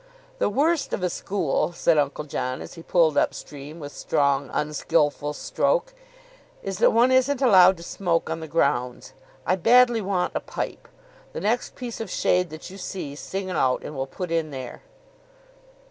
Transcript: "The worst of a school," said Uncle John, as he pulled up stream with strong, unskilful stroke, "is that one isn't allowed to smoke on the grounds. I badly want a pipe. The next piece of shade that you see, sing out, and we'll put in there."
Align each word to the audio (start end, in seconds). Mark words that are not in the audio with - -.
"The 0.39 0.49
worst 0.49 0.93
of 0.93 1.03
a 1.03 1.11
school," 1.11 1.73
said 1.73 1.99
Uncle 1.99 2.23
John, 2.23 2.59
as 2.59 2.73
he 2.73 2.81
pulled 2.81 3.19
up 3.19 3.35
stream 3.35 3.79
with 3.79 3.91
strong, 3.91 4.49
unskilful 4.51 5.33
stroke, 5.33 5.93
"is 6.63 6.79
that 6.79 6.89
one 6.89 7.11
isn't 7.11 7.39
allowed 7.39 7.77
to 7.77 7.83
smoke 7.83 8.27
on 8.27 8.39
the 8.39 8.47
grounds. 8.47 9.13
I 9.45 9.55
badly 9.57 10.01
want 10.01 10.33
a 10.33 10.39
pipe. 10.39 10.87
The 11.33 11.41
next 11.41 11.75
piece 11.75 12.01
of 12.01 12.09
shade 12.09 12.49
that 12.49 12.71
you 12.71 12.79
see, 12.79 13.13
sing 13.13 13.51
out, 13.51 13.83
and 13.83 13.95
we'll 13.95 14.07
put 14.07 14.31
in 14.31 14.49
there." 14.49 14.81